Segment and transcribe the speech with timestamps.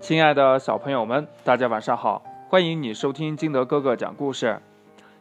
[0.00, 2.22] 亲爱的小朋友们，大家晚上好！
[2.48, 4.60] 欢迎你收听金德哥哥讲故事。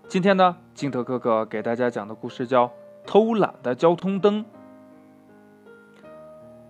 [0.08, 2.67] 今天呢，金德哥哥给大家讲的故事叫
[3.05, 4.45] 《偷懒的交通灯》。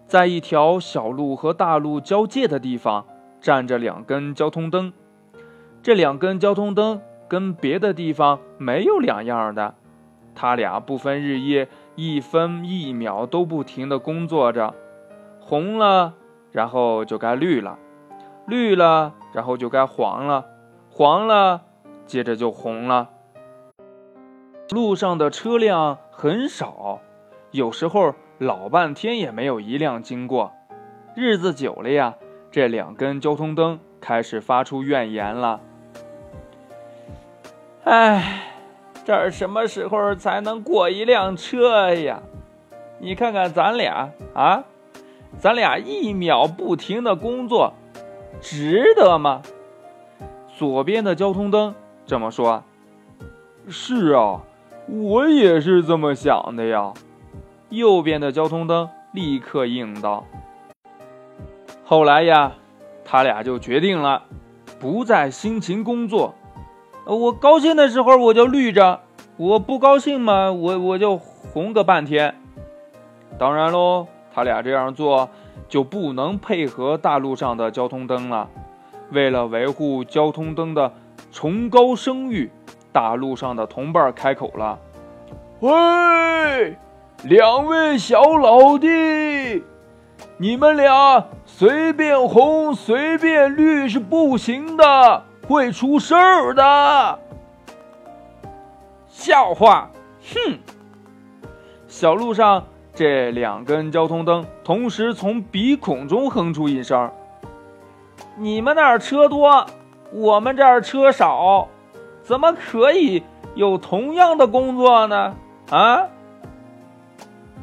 [0.08, 3.06] 在一条小路和大路交界的地方，
[3.42, 4.94] 站着两根交通灯。
[5.84, 9.76] 这两根交通灯跟别的地方没有两样的，
[10.34, 14.74] 它俩不分日夜，一分一秒都不停的工作着。
[15.42, 16.14] 红了，
[16.54, 17.78] 然后就该绿了。
[18.48, 20.46] 绿了，然后就该黄了，
[20.90, 21.64] 黄了，
[22.06, 23.10] 接着就红了。
[24.70, 27.02] 路上的车辆很少，
[27.52, 30.54] 有时候老半天也没有一辆经过。
[31.14, 32.16] 日子久了呀，
[32.50, 35.60] 这两根交通灯开始发出怨言了。
[37.84, 38.44] 哎，
[39.04, 42.22] 这儿什么时候才能过一辆车呀？
[43.00, 44.64] 你看看咱俩啊，
[45.38, 47.74] 咱俩一秒不停的工作。
[48.42, 49.42] 值得吗？
[50.58, 51.76] 左边的交通灯
[52.06, 52.64] 这么说。
[53.68, 54.44] 是啊，
[54.88, 56.94] 我也是这么想的呀。
[57.70, 60.26] 右边的交通灯立刻应道。
[61.84, 62.54] 后来呀，
[63.04, 64.24] 他俩就决定了，
[64.80, 66.36] 不再辛勤工作。
[67.06, 69.02] 我高兴的时候我就绿着，
[69.38, 72.36] 我不高兴嘛，我我就红个半天。
[73.38, 74.08] 当然喽，
[74.38, 75.28] 他俩这样做。
[75.68, 78.48] 就不能配合大路上的交通灯了。
[79.10, 80.94] 为了维护交通灯的
[81.30, 82.50] 崇高声誉，
[82.94, 84.80] 大路上的同伴开口了
[85.60, 86.78] ：“喂，
[87.24, 89.62] 两位小老弟，
[90.38, 97.20] 你们俩随便红随便绿是不行的，会出事儿的。”
[99.10, 99.90] 笑话，
[100.22, 100.60] 哼！
[101.90, 102.64] 小路上。
[102.98, 107.12] 这两根交通灯同时从鼻孔中哼出一声
[108.36, 109.68] ：“你们那儿车多，
[110.12, 111.68] 我们这儿车少，
[112.24, 113.22] 怎么可以
[113.54, 115.36] 有同样的工作呢？”
[115.70, 116.08] 啊！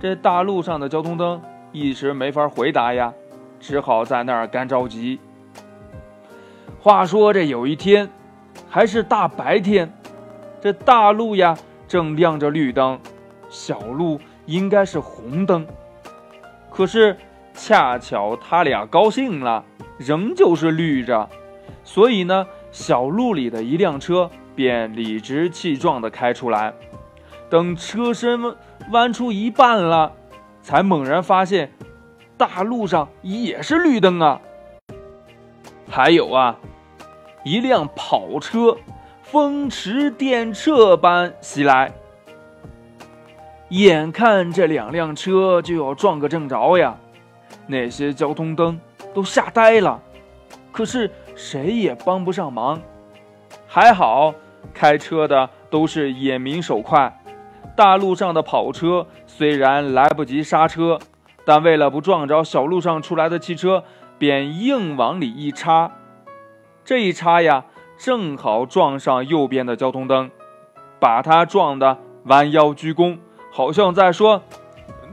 [0.00, 3.12] 这大路上的交通灯一时没法回答呀，
[3.58, 5.18] 只好在那儿干着急。
[6.80, 8.08] 话说这有一天，
[8.70, 9.92] 还是大白天，
[10.60, 11.58] 这大路呀
[11.88, 13.00] 正亮着绿灯，
[13.50, 14.20] 小路。
[14.46, 15.66] 应该是红灯，
[16.70, 17.16] 可是
[17.54, 19.64] 恰巧他俩高兴了，
[19.98, 21.28] 仍旧是绿着，
[21.82, 26.74] 所以呢，小路里的一辆车便理直气壮地开出来。
[27.48, 28.56] 等车身
[28.90, 30.12] 弯出一半了，
[30.60, 31.72] 才猛然发现，
[32.36, 34.40] 大路上也是绿灯啊！
[35.88, 36.56] 还有啊，
[37.44, 38.76] 一辆跑车，
[39.22, 41.92] 风驰电掣般袭来。
[43.70, 46.96] 眼看这两辆车就要撞个正着呀，
[47.66, 48.78] 那些交通灯
[49.14, 50.00] 都吓呆了，
[50.70, 52.80] 可是谁也帮不上忙。
[53.66, 54.34] 还好，
[54.72, 57.20] 开车的都是眼明手快。
[57.74, 60.98] 大路上的跑车虽然来不及刹车，
[61.44, 63.82] 但为了不撞着小路上出来的汽车，
[64.18, 65.90] 便硬往里一插。
[66.84, 67.64] 这一插呀，
[67.96, 70.30] 正好撞上右边的交通灯，
[71.00, 73.18] 把它撞得弯腰鞠躬。
[73.56, 74.42] 好像在说：“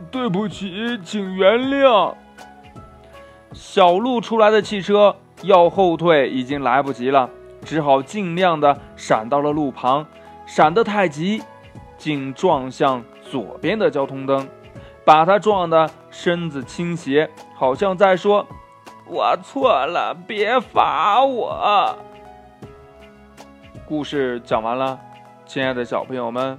[0.10, 2.16] 对不起，请原谅。”
[3.54, 7.30] 小路出来的汽车要后退已经来不及了，
[7.64, 10.08] 只好尽量的闪到了路旁。
[10.48, 11.44] 闪得太急，
[12.00, 14.50] 竟撞向左边的交通灯，
[15.06, 18.48] 把他撞得身子倾斜，好像在说
[19.06, 21.96] ：“我错了，别罚我。”
[23.86, 25.00] 故事讲完了，
[25.46, 26.58] 亲爱的小朋友们。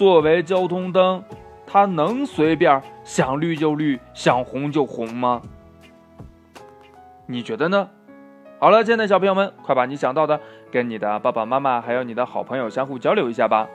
[0.00, 1.22] 作为交通灯，
[1.66, 5.42] 它能随便想绿就绿，想红就红吗？
[7.26, 7.86] 你觉得呢？
[8.58, 10.40] 好了，亲爱的小朋友们，快把你想到的
[10.70, 13.68] 跟你的爸爸妈妈还有你的好朋友相互交流一下吧。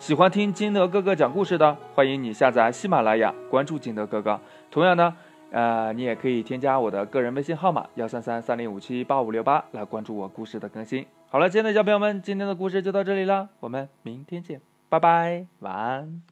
[0.00, 4.40] 喜欢听金德哥哥讲故事的，欢迎你下载喜马拉雅，关注金德哥哥。
[4.72, 5.14] 同样呢，
[5.52, 11.06] 呃，你也可以添加我的个人微信号码幺三三三零五七八五六八来关注我故事的更新。
[11.28, 14.67] 好了，亲爱的小朋友们，今天的故事就到这里了，我们明天见。
[14.88, 16.22] 拜拜，晚安。